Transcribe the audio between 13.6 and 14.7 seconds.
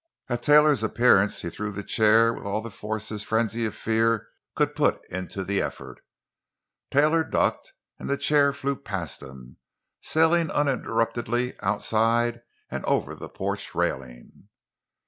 railing.